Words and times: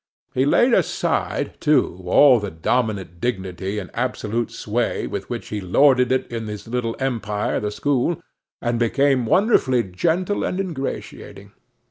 He 0.33 0.45
laid 0.47 0.73
aside, 0.73 1.57
too, 1.61 2.01
all 2.07 2.39
the 2.39 2.49
dominant 2.49 3.21
dignity 3.21 3.77
and 3.77 3.91
absolute 3.93 4.49
sway 4.49 5.05
with 5.05 5.29
which 5.29 5.49
he 5.49 5.61
lorded 5.61 6.11
it 6.11 6.25
in 6.31 6.47
his 6.47 6.67
little 6.67 6.95
empire, 6.97 7.59
the 7.59 7.69
school, 7.69 8.19
and 8.63 8.79
became 8.79 9.27
wonderfully 9.27 9.83
gentle 9.83 10.43
and 10.43 10.59
ingratiating. 10.59 11.51